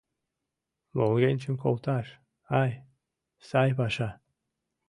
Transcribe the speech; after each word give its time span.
Волгенчым 0.97 1.55
колташ— 1.63 2.07
ай, 2.61 2.71
сай 3.47 3.69
паша! 3.77 4.09